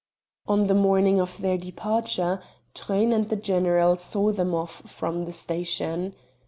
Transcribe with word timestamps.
On 0.47 0.65
the 0.65 0.73
morning 0.73 1.19
of 1.21 1.37
their 1.37 1.59
departure 1.59 2.41
Truyn 2.73 3.13
and 3.13 3.29
the 3.29 3.35
general 3.35 3.97
saw 3.97 4.31
them 4.31 4.55
off 4.55 4.81
from 4.89 5.21
the 5.25 5.31
station. 5.31 6.15